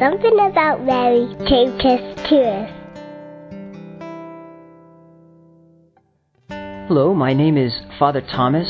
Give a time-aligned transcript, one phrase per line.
[0.00, 2.70] something about Mary take us to us.
[6.88, 8.66] Hello, my name is Father Thomas.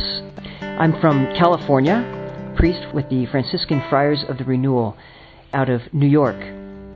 [0.61, 2.03] I'm from California,
[2.57, 4.97] priest with the Franciscan Friars of the Renewal
[5.53, 6.35] out of New York.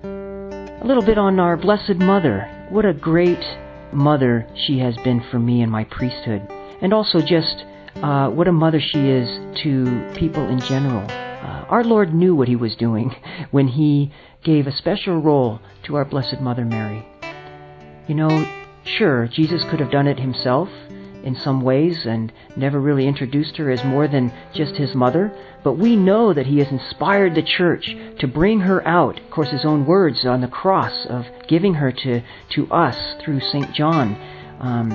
[0.03, 2.67] A little bit on our Blessed Mother.
[2.71, 3.43] What a great
[3.93, 6.45] mother she has been for me in my priesthood.
[6.83, 7.65] And also just
[8.03, 9.29] uh, what a mother she is
[9.63, 11.07] to people in general.
[11.75, 13.17] Our Lord knew what he was doing
[13.51, 14.13] when he
[14.45, 17.05] gave a special role to our Blessed Mother Mary.
[18.07, 18.49] You know,
[18.85, 20.69] sure, Jesus could have done it himself
[21.25, 25.73] in some ways and never really introduced her as more than just his mother, but
[25.73, 29.65] we know that he has inspired the church to bring her out, of course, his
[29.65, 33.75] own words on the cross of giving her to, to us through St.
[33.75, 34.15] John.
[34.61, 34.93] Um,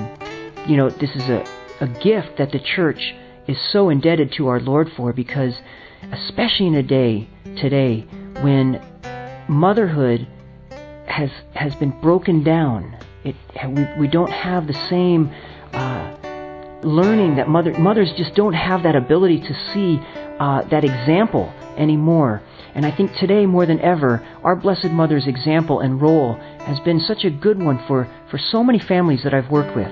[0.66, 1.44] you know, this is a,
[1.82, 3.14] a gift that the church
[3.46, 5.60] is so indebted to our Lord for because,
[6.12, 7.28] especially in a day
[7.60, 8.00] today
[8.42, 8.82] when
[9.48, 10.26] motherhood
[11.06, 13.34] has has been broken down, it
[13.68, 15.30] we, we don't have the same
[15.72, 16.16] uh,
[16.82, 20.00] learning that mother, mothers just don't have that ability to see
[20.38, 22.42] uh, that example anymore.
[22.74, 27.00] And I think today more than ever, our Blessed Mother's example and role has been
[27.00, 29.90] such a good one for, for so many families that I've worked with.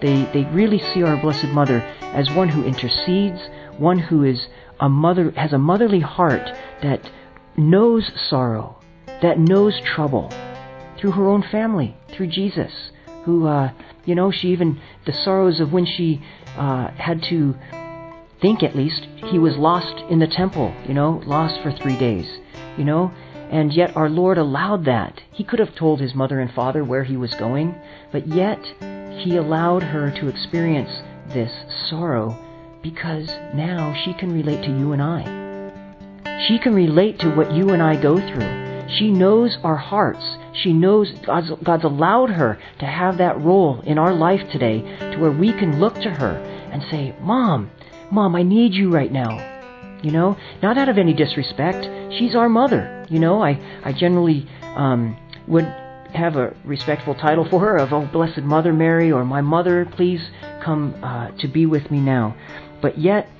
[0.00, 3.40] They, they really see our Blessed Mother as one who intercedes,
[3.78, 4.46] one who is
[4.80, 6.48] a mother, has a motherly heart
[6.82, 7.10] that
[7.56, 8.80] knows sorrow,
[9.22, 10.30] that knows trouble
[10.98, 12.72] through her own family, through Jesus,
[13.24, 13.70] who uh,
[14.04, 16.22] you know, she even, the sorrows of when she
[16.56, 17.54] uh, had to
[18.40, 22.26] think at least, he was lost in the temple, you know, lost for three days,
[22.76, 23.12] you know,
[23.50, 25.22] and yet our Lord allowed that.
[25.32, 27.74] He could have told his mother and father where he was going,
[28.12, 28.62] but yet
[29.18, 30.90] he allowed her to experience
[31.28, 31.52] this
[31.88, 32.38] sorrow
[32.84, 35.24] because now she can relate to you and I.
[36.46, 38.88] She can relate to what you and I go through.
[38.98, 40.22] She knows our hearts.
[40.52, 45.16] She knows God's, God's allowed her to have that role in our life today to
[45.16, 46.36] where we can look to her
[46.70, 47.70] and say, Mom,
[48.12, 49.52] Mom, I need you right now.
[50.02, 51.88] You know, not out of any disrespect.
[52.18, 53.06] She's our mother.
[53.08, 54.46] You know, I, I generally
[54.76, 55.16] um,
[55.48, 55.64] would
[56.14, 60.20] have a respectful title for her of, Oh, Blessed Mother Mary, or My Mother, please
[60.62, 62.36] come uh, to be with me now.
[62.84, 63.30] But yet,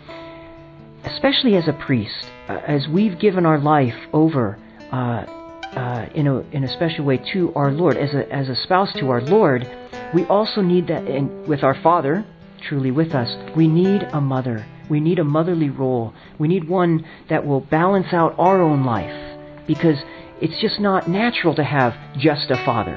[1.04, 2.14] especially as a priest,
[2.48, 4.58] uh, as we've given our life over
[4.90, 8.56] uh, uh, in a in a special way to our Lord as a as a
[8.56, 9.70] spouse to our Lord,
[10.14, 12.24] we also need that in, with our Father
[12.66, 13.28] truly with us.
[13.54, 14.64] We need a mother.
[14.88, 16.14] We need a motherly role.
[16.38, 19.98] We need one that will balance out our own life because
[20.40, 22.96] it's just not natural to have just a father.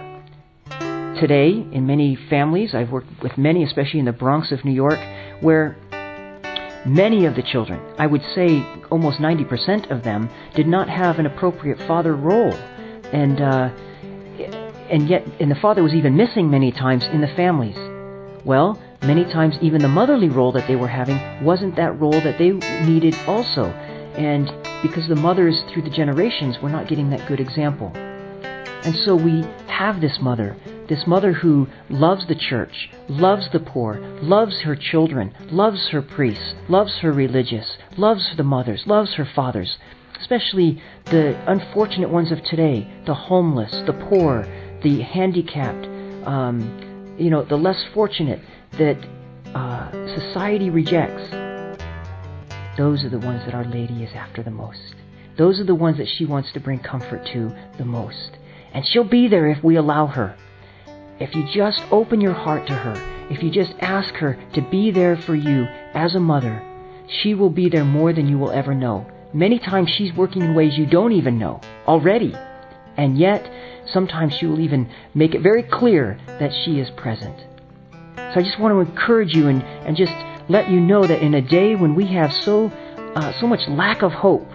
[1.20, 5.00] Today, in many families, I've worked with many, especially in the Bronx of New York,
[5.42, 5.76] where
[6.88, 11.26] Many of the children, I would say almost 90% of them, did not have an
[11.26, 12.54] appropriate father role.
[13.12, 13.70] And, uh,
[14.90, 17.76] and yet, and the father was even missing many times in the families.
[18.46, 22.38] Well, many times even the motherly role that they were having wasn't that role that
[22.38, 23.66] they needed also.
[24.16, 24.46] And
[24.82, 27.92] because the mothers through the generations were not getting that good example.
[27.96, 30.56] And so we have this mother
[30.90, 36.54] this mother who loves the church, loves the poor, loves her children, loves her priests,
[36.70, 39.78] loves her religious, loves the mothers, loves her fathers,
[40.20, 44.46] especially the unfortunate ones of today, the homeless, the poor,
[44.84, 45.86] the handicapped,
[46.26, 48.40] um, you know, the less fortunate
[48.74, 48.98] that
[49.54, 51.30] uh, society rejects.
[52.78, 54.96] Those are the ones that Our Lady is after the most.
[55.38, 58.38] Those are the ones that she wants to bring comfort to the most.
[58.74, 60.36] And she'll be there if we allow her.
[61.20, 64.92] If you just open your heart to her, if you just ask her to be
[64.92, 66.64] there for you as a mother,
[67.08, 69.10] she will be there more than you will ever know.
[69.34, 72.36] Many times she's working in ways you don't even know already.
[72.98, 73.50] And yet,
[73.92, 77.36] sometimes she will even make it very clear that she is present.
[78.16, 80.14] So I just want to encourage you and, and just
[80.50, 82.68] let you know that in a day when we have so,
[83.16, 84.48] uh, so much lack of hope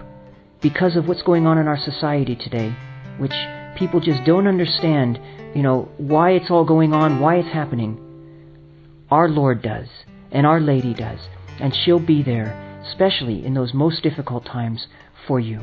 [0.61, 2.73] because of what's going on in our society today,
[3.17, 3.33] which
[3.75, 5.19] people just don't understand
[5.53, 7.99] you know, why it's all going on, why it's happening.
[9.11, 9.87] Our Lord does,
[10.31, 11.19] and Our Lady does,
[11.59, 14.87] and she'll be there, especially in those most difficult times
[15.27, 15.61] for you.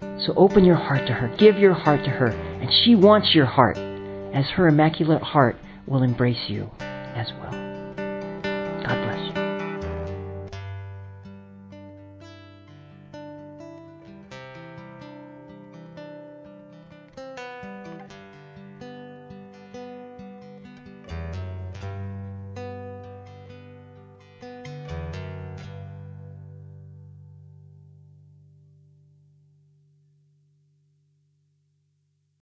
[0.00, 3.46] So open your heart to her, give your heart to her, and she wants your
[3.46, 5.56] heart, as her immaculate heart
[5.86, 7.66] will embrace you as well.